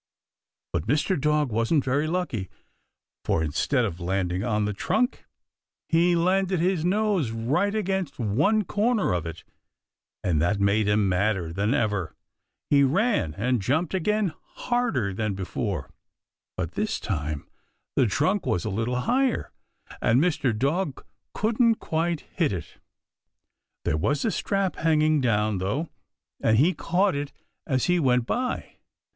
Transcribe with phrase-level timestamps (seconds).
[0.73, 1.21] [Illustration: HE CAUGHT IT AS HE WENT BY.] But Mr.
[1.21, 2.49] Dog wasn't very lucky,
[3.23, 5.25] for instead of landing on the trunk
[5.89, 9.43] he landed his nose right against one corner of it,
[10.23, 12.15] and that made him madder than ever.
[12.71, 15.91] He ran and jumped again harder than before,
[16.57, 17.47] but this time
[17.95, 19.51] the trunk was a little higher
[20.01, 20.51] and Mr.
[20.57, 21.05] Dog
[21.39, 22.79] didn't quite hit it.
[23.85, 25.89] There was a strap hanging down, though,
[26.41, 27.31] and he caught it
[27.67, 28.77] as he went by.